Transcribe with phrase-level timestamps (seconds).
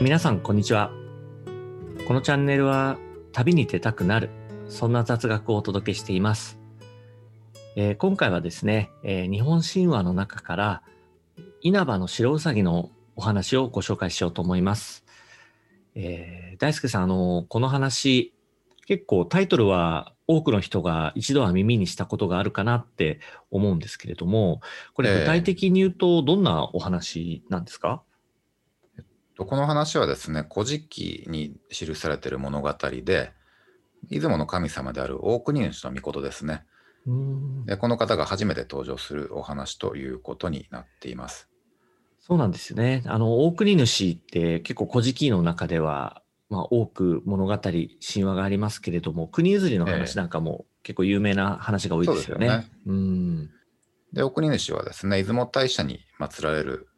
[0.00, 0.92] 皆さんこんにちは。
[2.06, 2.98] このチャンネルは
[3.32, 4.30] 旅に出たくなる
[4.68, 6.60] そんな雑学をお届けしています、
[7.74, 10.82] えー今回はですね、えー日本神話の中から
[11.62, 15.04] 稲葉の白うさぎのお話をご紹介しようと思います、
[15.96, 18.32] えー大輔さんあのこの話
[18.86, 23.18] 結構タイトルは多くの人が一度は耳にしたことがあるかなって
[23.50, 24.60] 思うんですけれども
[24.94, 28.07] これ具体的に言うとどんなお話なんですか、と
[29.46, 33.32] この話はですね、古事記に記されている物語で、
[34.04, 36.64] 出雲の神様である大国主の御事ですね。
[37.66, 41.48] でこの方が初めて登場するお話ということになっています。
[42.18, 43.02] そうなんですよね。
[43.06, 52.46] あの、大国主って結構古事記の中では、まあ多く物語、神話がありますけれども、国譲りの話なんかも結構有名な話が多いですよね。
[52.48, 53.50] そうですよねうん。
[54.12, 56.88] で、大国主はですね、出雲大社に祀られる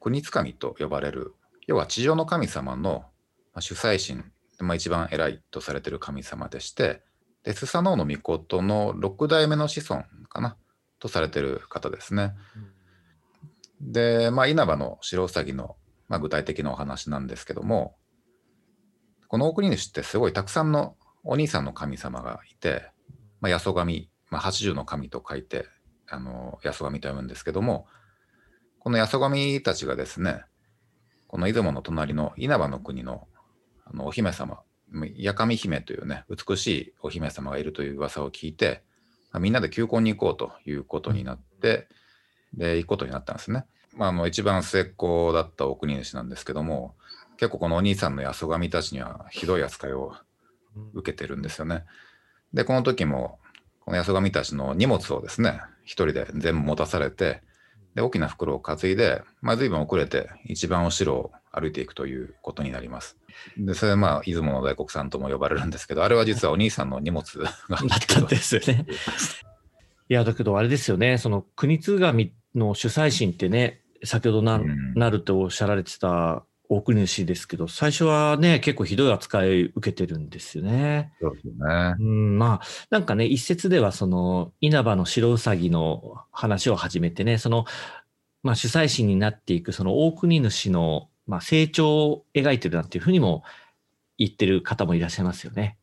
[0.00, 1.34] 国つかみと呼ばれる、
[1.66, 3.04] 要は地上の神様の
[3.52, 4.24] まあ主催神、
[4.60, 7.02] まあ、一番偉いとされている神様でして、
[7.42, 10.56] で、スサノオノミコトの6代目の子孫かな
[10.98, 12.34] とされている方ですね。
[13.80, 15.76] で、まあ、稲葉の白うさぎの、
[16.08, 17.96] まあ、具体的なお話なんですけども、
[19.28, 22.90] この大国主ってすごいたくさんのお兄さんの神様がいて、
[23.40, 25.66] まあ、八十神、まあ、80の神と書いて、
[26.08, 27.86] あの八十神と読むんですけども、
[28.78, 30.42] この八十神たちがですね、
[31.28, 33.26] この出雲の隣の稲葉の国の
[33.84, 34.60] あのお姫様、
[34.92, 38.82] 八神姫というね、美しいお姫様がいるという噂を聞いて、
[39.32, 41.88] まあみんなで求婚に行こうということになって、
[42.54, 43.66] で、行くことになったんですね。
[43.94, 46.94] まあ、あの一番末っ子だった大国主なんですけども、
[47.36, 50.14] 結構このお兄さんの八十神たちにはひどい扱いを
[50.94, 51.84] 受けてるんですよね。
[52.52, 53.38] で、この時も、
[53.84, 57.42] この八十神たちの荷物をですね、一人で全部持たされて、
[57.96, 63.16] で、大きな袋を担いで、まあ、随分遅れて一番後ろを歩いていくということになります。
[63.56, 68.86] で、それはまあ、出雲の大黒さんとも呼ばれるんですけど、あれは実はお兄さんの荷物がだったんですよね。
[70.10, 81.12] いや、だけどあれですよね、その国津神の主催神ってね、先ほどな,、うんなるとおっしゃられてた大国主ですけど、最初はね、結構ひどい扱い受けてるんですよね。
[81.20, 82.02] そうですよねう。
[82.02, 87.64] ん、まあ、なんかね、一説では、その、稲葉の白うさぎの話を始めてね、その、
[88.42, 93.42] まあ、主催神になっていく、その大国主の、まあ、成長を描いてるなんていうふうにも
[94.18, 95.76] 言ってる方もいらっしゃいますよね。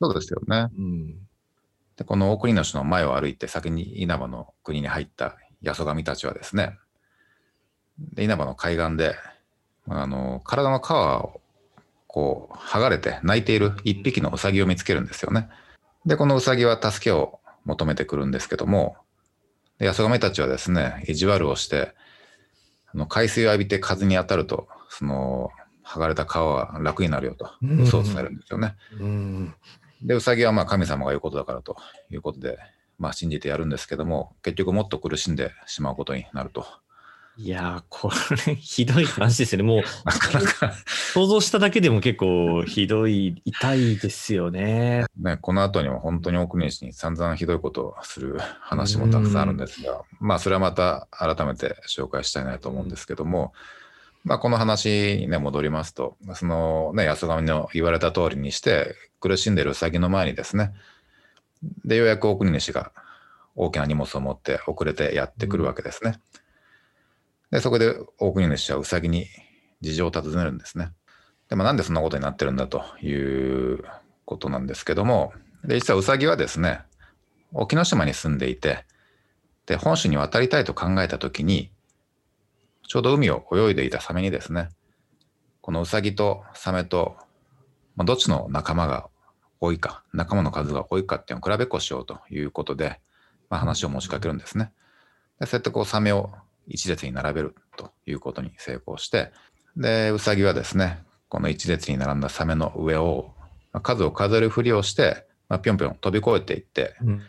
[0.00, 0.68] そうですよね。
[0.76, 1.16] うん。
[1.96, 6.78] で、この大国主の前を歩いて先に稲葉の国に入った八十神たちはですね、
[7.98, 9.14] で稲葉の海岸で、
[9.88, 11.40] あの、体の皮を
[12.12, 15.48] こう、剥がれて泣いている一匹のウサギを見つけるんですよね。
[16.04, 18.96] で、このウサギは助けを求めてくるんですけども、
[19.78, 21.94] で八十神たちはですね、意地悪をして、
[22.94, 25.50] あの海水を浴びて風に当たると、その、
[25.84, 28.76] 剥がれた皮は楽になるよと、嘘を伝えるんですよね。
[29.00, 29.54] うん。
[30.02, 31.76] で、ウサギはまあ神様が言うことだからと
[32.10, 32.58] いうことで、
[32.98, 36.66] まあ信じてやるんですけども、結局もっと苦しんでしまうことになると。
[37.38, 38.10] いやー、こ
[38.46, 39.64] れ、 ひどい話ですよね。
[39.64, 40.74] もう、 なかなか
[41.14, 45.06] 想像しただけでも結構ひどい、痛いですよね。
[45.18, 53.54] ね、この後にも本当に奥主に散々ひどいことをする話もたくさんあるんですが、まあそれはまた改めて紹介したいなと思うんですけども、
[54.24, 60.74] まあこの話にね、戻りますと、そのね、安神の言われた通りにして、苦しんでるウサギの前にですね、
[61.84, 62.92] で、ようやく奥主が
[63.56, 66.20] 大きな荷物を持って遅れてやってくるわけですね。
[67.52, 69.26] で、そこで大国主はウサギに
[69.82, 70.90] 事情を尋ねるんですね。
[71.48, 73.84] でもなんでそんなことになってるんだという
[74.24, 76.80] ことなんですけども、で、実はウサギはですね、
[77.52, 78.86] 沖ノ島に住んでいて、
[79.66, 81.70] で、本州に渡りたいと考えたときに、
[82.88, 84.70] ちょうど海を泳いでいたサメにですね、
[85.60, 87.16] このウサギとサメと、
[87.96, 89.10] まあ、どっちの仲間が
[89.60, 93.00] 多いか、仲間の数が多いかっていうのを比べっこしようということで、
[93.50, 94.72] まあ、話を持ちかけるんですね。
[95.38, 96.32] で、そうやってこうサメを
[96.66, 99.32] 一列に並べるということに成功して、
[99.76, 103.32] で、ウサギはですね、この一列に並んだサメの上を、
[103.72, 107.22] まあ数を数えるふりをして、まあ、ぴょんぴょん飛び越えていって、うん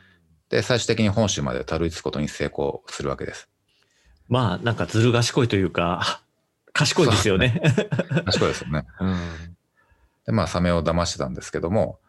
[0.54, 3.50] で、最終的に本州までたどり着くことに成功するわけです。
[4.30, 6.22] まあ、なんかずる賢いというか、
[6.74, 7.60] 賢いですよね。
[8.26, 8.86] 賢いですよね。
[9.02, 9.18] うん
[10.28, 12.00] で、まあ、サメを騙してたんですけども、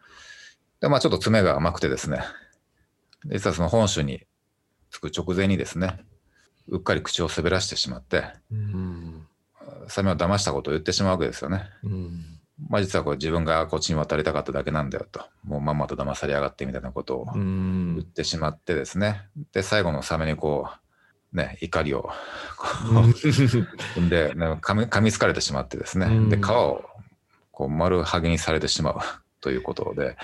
[0.79, 2.23] で、まあ、ちょっと爪が甘くてですね、
[3.25, 4.27] 実はその本州に
[4.91, 6.05] 着く直前にですね、
[6.67, 9.27] うっかり口を滑らしてしまって、うん。
[9.87, 11.69] サメを騙したことを言ってしまうわけですよね。
[11.83, 12.35] うん。
[12.69, 19.23] まあ実はこれ自分がこっちに渡りたかっただけなんだよと、もうまんまと騙されやがってみたいなことをう言っんてしまってですね。
[19.51, 20.69] で、最後のサメにこ
[21.33, 22.09] う、ね、怒りを
[22.57, 26.29] 踏んで、ね、噛み噛みつかれてしまってですね、うん。
[26.29, 26.85] で皮を
[27.51, 28.95] こう丸はげにされてしまう
[29.41, 30.17] ということで。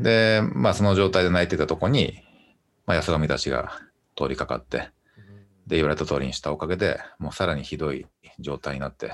[0.00, 2.22] で、まあ、その状態で泣いてたとこに、
[2.86, 3.72] まあ、安神たちが
[4.16, 4.90] 通りかかって
[5.70, 8.06] で言われた通りにしたおかげでもうさらにひどい
[8.40, 9.12] 状態になって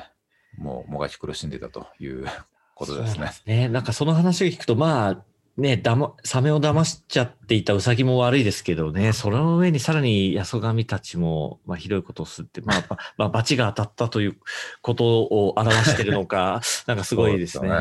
[0.57, 2.27] もうもがき苦しんでいたという
[2.75, 3.51] ことですねそう。
[3.51, 3.69] ね。
[3.69, 5.25] なんかその話を聞くと、まあ、
[5.59, 14.37] ね、だま、サメを騙しちゃっていたウサギも悪いですけどね、その上にさらにヤソガミたちも、まあ、ひどいことをすって、まあ、ばまあ、罰が当たったという
[14.81, 17.69] ことを表してるのか、なんかすごいですね。
[17.69, 17.77] すよね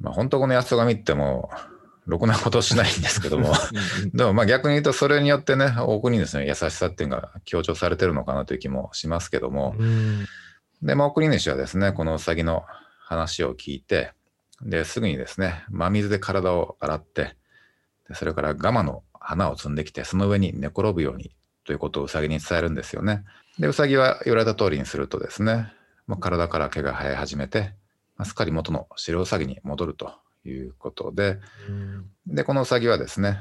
[0.00, 1.72] まあ、本当この安神ってもう
[2.06, 3.50] ろくなことしないんですけども。
[3.50, 10.26] うん でもまあ逆に言うとそれによってね大国主の優しさっていうのが強調されてるのかなという気もしますけども、うん。
[10.82, 12.64] でまあ大国主はですねこのうさぎの
[12.98, 14.12] 話を聞いて
[14.62, 17.36] ですぐにですね真水で体を洗って
[18.08, 21.34] でそれからガマの花を摘んできてその上に寝転ぶように
[21.64, 23.24] ということをうさぎに伝えるんですよね。
[23.58, 25.72] でうさぎは言われた通りにするとですね、
[26.06, 27.74] まあ、体から毛が生え始めて、
[28.16, 30.12] まあ、すっかり元の白うさぎに戻ると
[30.44, 33.38] いうことでうんでこのうさぎはですね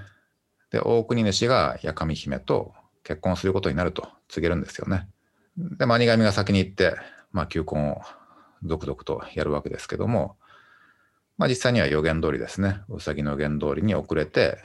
[0.72, 5.08] で大国主が八上姫と結婚することになると告げるんですよね。
[5.58, 6.96] でマニ神が先に行って、
[7.32, 8.02] まあ、求婚を
[8.64, 10.38] 続々とやるわけですけども、
[11.38, 14.64] まあ、実際には予言通りですねうさぎの予言通りに遅れて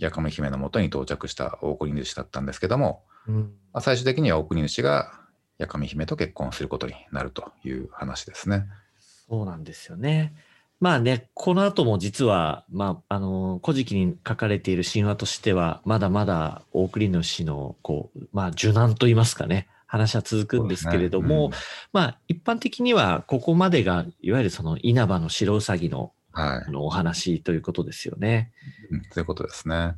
[0.00, 3.34] 八上姫のもとに到着した大国主だったんですけども、うん
[3.72, 5.12] まあ、最終的には大国主が
[5.58, 8.66] 八上姫と結婚することになるという話ですね。
[8.98, 10.34] そうなんですよね。
[10.80, 28.52] まあね、この後も実は、まあ、あの、古事記に書かれている神話としては、まだまだ大国主の、こう、まあ、受難といいますかね、話は続くんですけれども、そうですねまあ、一般的には、ここまでが、いわゆるその稲葉の白うさぎのうんはいあのお話ということですよね。
[28.92, 29.96] うんそういうことですね。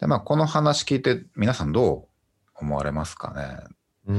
[0.00, 2.08] でまあこの話聞いて皆さんど
[2.56, 3.34] う思われますか
[4.08, 4.14] ね？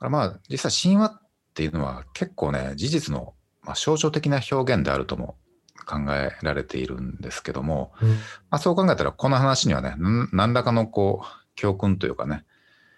[0.00, 0.10] うん。
[0.10, 1.22] まあ実際神話っ
[1.54, 3.32] ていうのは結構ね事実の、
[3.64, 5.36] まあ、象徴的な表現であるとも
[5.86, 7.92] 考えられているんですけども、
[8.50, 12.44] まあ、そう考えたらこの話にはねん何らかのこう教訓というかね、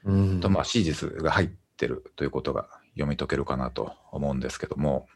[0.05, 0.41] うん。
[0.41, 5.07] とまあ史実が入ってるということが読み解けるかなと思うんですけども。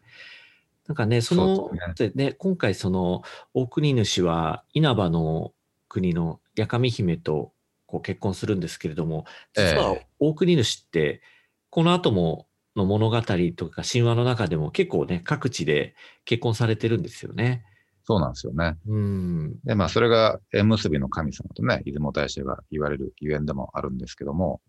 [0.86, 2.32] なんかね、そのそうでね。
[2.32, 3.22] 今回その
[3.54, 5.52] 大国主は稲葉の
[5.88, 7.52] 国の八上姫と
[7.86, 9.24] こう結婚するんですけれども、
[9.54, 10.06] 実はえ。
[10.18, 11.22] 大国主って、
[11.70, 12.46] この後も
[12.76, 13.20] の物語
[13.56, 15.94] とか神話の中でも結構ね、各地で
[16.24, 17.64] 結婚されてるんですよね。
[18.04, 18.76] そうなんですよね。
[18.88, 19.58] うん。
[19.64, 24.60] でまあそれが縁結びの神様とね出雲大社が言われるゆえんでもあるんですけども、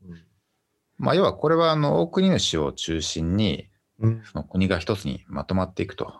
[0.97, 3.67] まあ、要はこれはあの大国主を中心に
[3.99, 4.23] うん。
[4.25, 6.13] その国が一つにまとまっていくと、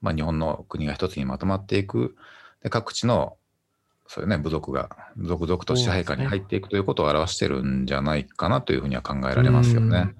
[0.00, 2.16] まあ、日本の国が一つにまとまっていく
[2.62, 3.36] で各地の
[4.06, 4.88] そういうね部族が
[5.18, 10.14] 続々と支配下に入っていくということを表してるんじゃないかなというふうには考えられますよね。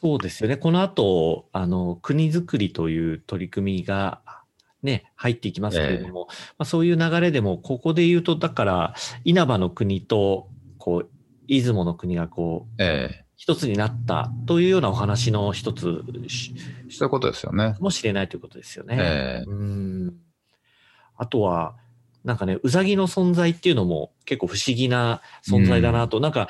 [0.00, 0.56] そうですよね。
[0.56, 4.20] この後、あの、国づくりという取り組みが、
[4.82, 10.48] ね、入っていきますけれども、まあ、そういう流れでも、ここで言うと、だから、稲葉の国と、
[10.78, 11.10] こう、
[11.48, 17.76] 出雲の国がこう、え一つになったというようなお話の一つそういうことですよねか。
[17.80, 18.96] もしれないということですよね。
[18.98, 20.16] ええうん。
[21.16, 21.76] あとは、
[22.24, 26.48] なんかね、うさぎの存在っていうのも結構不思議な存在だなと、なんか、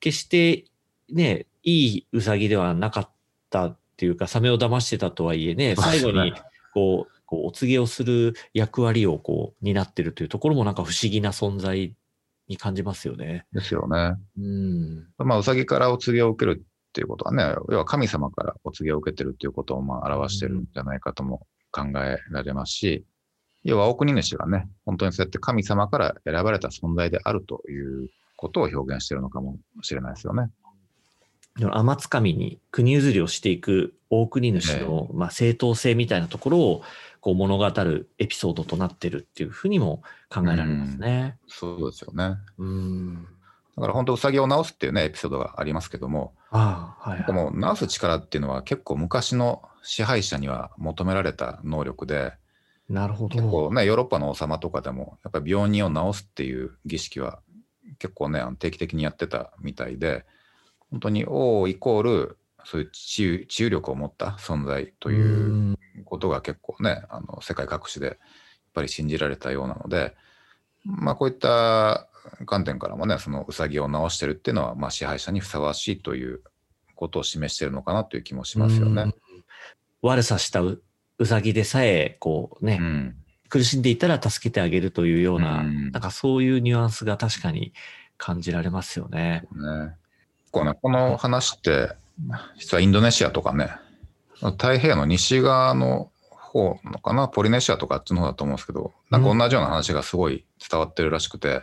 [0.00, 0.64] 決して
[1.10, 3.10] ね、いいうさぎではなかっ
[3.50, 6.32] たっていうか、サメを騙してたとはいえね、最後に、
[6.74, 11.94] こう、こうお告げをする役割をこう、担ってるというところもなんか不思議な存在
[12.48, 13.46] に感じますよね。
[13.52, 14.16] ですよね。
[14.38, 15.06] うん。
[15.18, 23.04] まあ、うさぎからお告げを受けるっていうことはね、要は神様からお告げを受けてるっていうことをまあ表してるんじゃないかとも考えられますし、
[23.64, 30.50] 要は大国主がね、本当にそうやって神様から選ばれた存在であるということを表現してるのかもしれないですよね。
[31.58, 36.82] 天つかみに国譲りをしていく大国主の、まあ、正当性みたいなところを
[37.20, 41.36] こう物語るエピソードとなってるっていうふうにも考えられますね。
[41.46, 42.36] そうですよね。
[42.58, 43.26] うん。
[43.76, 47.26] だから本当、うさぎを治すっていうね、エピソードがありますけども、ああ、はい、はい。
[47.26, 52.34] でも治す力っていうのは結構昔の支配者には求められた能力で、
[52.88, 53.36] なるほど。
[53.36, 57.40] 結構ね、ヨーロッパの王様とかでも、やっぱり病人を治すっていう儀式は
[57.98, 60.26] 結構ね、定期的にやってたみたいで、
[60.92, 65.28] 本当に王イコール、そういう治癒治癒力を持った存在というう
[65.72, 68.16] んことが結構ね、あの世界各地でやっ
[68.72, 70.14] ぱり信じられたようなので、
[70.84, 72.08] まあこういった
[72.46, 76.42] 観点からもね、そのうさぎを治してるっていうのは、まあ支配者にふさわしいという
[76.94, 79.02] ことを示してるのかなという気もしますよね。
[79.02, 79.14] うん
[80.02, 80.82] 悪さしたう
[81.18, 83.16] うさぎでさえ、こうね、うん。
[83.48, 87.72] 苦しんでいたら助けてあげるというような、うんなんかそういうニュアンスが確かに
[88.16, 89.44] 感じられますよね。
[89.52, 89.96] ね
[90.52, 91.90] こねこの話って
[92.58, 93.70] 実はインドネシアとかね
[94.40, 101.62] 太平洋の西側の方のかなポリネシアとかあっちの方だと思うんですけどなんか同じような話がすごい伝わってるらしくて、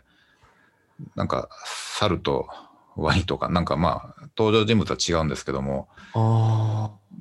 [1.00, 1.50] うん、なんか
[1.96, 2.48] 猿と
[2.96, 5.88] ワニとかなんかまあ登場人物は違うんですけども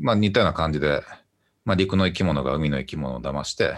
[0.01, 1.03] まあ似たような感じで、
[1.65, 3.77] まあ、陸の生き物が海の生き物を騙して、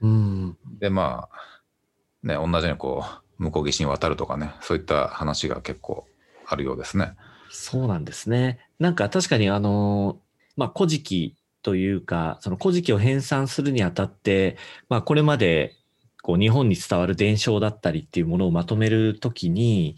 [0.00, 3.04] うん、でまあね同じようにこ
[3.38, 6.06] う向こう岸に渡るとかねそういった話が結構
[6.46, 7.12] あるようですね。
[7.50, 8.58] そうなんですね。
[8.78, 10.18] なんか確かにあの、
[10.56, 14.56] まあ、古事記というか、その古事記を編纂するにあたって、
[14.88, 15.76] まあ、これまで
[16.22, 19.96] こう日本に伝わる伝承だったりっていうものをまとめるときに、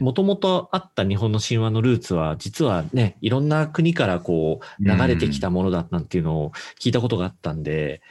[0.00, 8.02] もともとあった日本の神話のルーツは、実はね、いろんな国からこう流れてきたものだなんていうのを聞いたことがあったんで、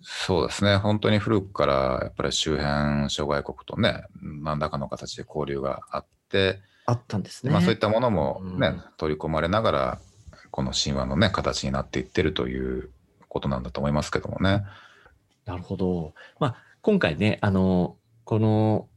[0.00, 7.52] そうですね、本当に古くからやっぱり周辺諸外国とね、何らかの形で交流があって、あったんですね。
[7.52, 10.00] まあ、そういったものもね、うん、取り込まれながら、
[10.50, 12.90] この神話のね、形になっていってるという
[13.28, 14.64] ことなんだと思いますけどもね。
[15.44, 16.14] なるほど。
[16.38, 18.88] まあ、今回ね、あの、この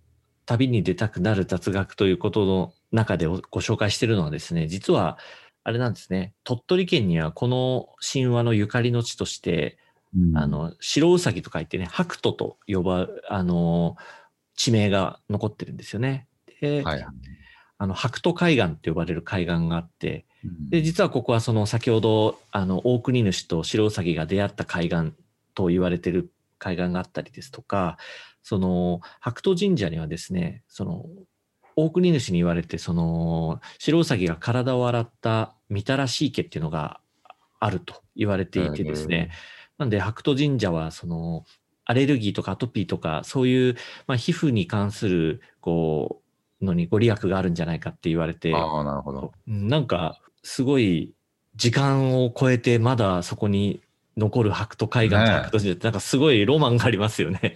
[0.45, 5.17] 旅に出たくなる雑学ということの中でご紹介しているのはですね、実は、
[5.63, 9.77] あれなんですね、鳥取県にはこの神話のゆかりの地として、
[10.15, 13.97] うん、あの、白うさぎと書いてね、白兎と呼ば、あの、
[14.55, 16.27] 地名が残ってるんですよね。
[16.61, 17.05] で、はい、
[17.77, 20.25] あの、白兎海岸って呼ばれる海岸があって、
[20.69, 25.13] で、実はここはその先ほど、あの、大国主と白うさぎが出会った海岸
[25.53, 27.97] と言われてる海岸があったりですとか、
[28.43, 31.05] その、白兎神社にはですね、その、
[31.75, 36.99] 大国主に言われて、その、白うさぎが体を洗ったみたらし池っていうのが
[37.59, 39.31] あると言われていてですね、
[39.77, 41.45] なんで白兎神社は、その、
[41.85, 43.75] アレルギーとかアトピーとか、そういう、
[44.07, 46.26] まあ、皮膚に関する、こう、
[46.61, 49.31] のにご利益があるんじゃないかって言われて、ああ、なるほど。
[49.45, 51.13] なんか、すごい、
[51.55, 53.81] 時間を超えてまだそこに
[54.15, 57.55] 残る白兎海岸と白なんかすごいロマンがありますよね。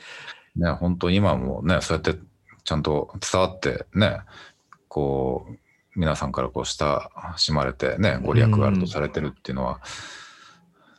[0.55, 2.19] ね、本当に今もね、そうやって
[2.63, 4.21] ちゃんと伝わってね、
[4.87, 5.55] こう、
[5.95, 9.79] 皆さんからこう親しまれてね、ご利益があるとされてるっていうのは、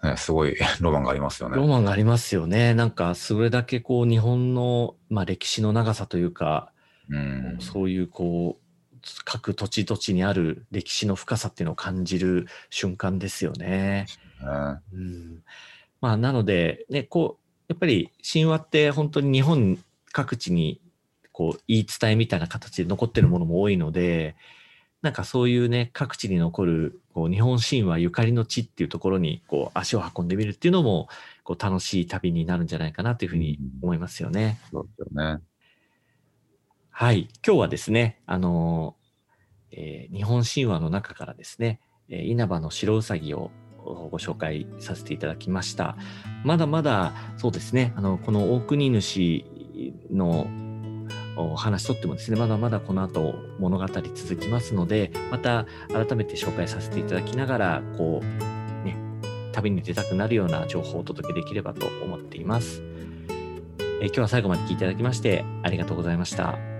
[0.03, 1.57] ね、すごいロマンがありますよね。
[1.57, 2.75] ロマンがありますよね。
[2.75, 6.72] なんか、それだけこう、日本の、まあ、歴史の長さというか、
[7.13, 8.63] うん、そういうこう
[9.25, 14.07] 各土地土地にある歴史の深さっていうのを感じる瞬間ですよね。
[14.93, 15.43] うん、
[16.01, 19.79] まあなのでねこうやっぱり神話って本当に日本
[20.13, 20.81] 各地に
[21.33, 24.35] こう言い伝えみたいな形で残ってるものも多いので
[25.01, 31.09] なんかそういうね各地に残るこう日本神話ゆかりの地っていうところにこう足を運んでみるっていうのも
[31.45, 34.61] こう楽しい旅になるんじゃないかなというふうに思いますよね。
[34.73, 35.41] うん、そうですよね。
[36.95, 37.31] はい。
[37.45, 38.97] 今日はですね、あの、
[39.71, 41.81] えー、日本神話の中からですね、
[42.11, 43.51] えー、稲葉の白うさぎを
[44.11, 45.97] ご紹介させていただきました。
[46.45, 49.43] まだまだ、そうですね、あの、この大国主
[50.11, 50.47] の
[51.37, 58.99] お話とってもですね、まだまだこの後物語続きますので、また改めて紹介させていただきながら、こう、ね、
[59.53, 62.83] 旅に出たくなるような情報をお届けできればと思っています。
[64.03, 66.72] え、今日は最後まで聞いていただきましてありがとうございました。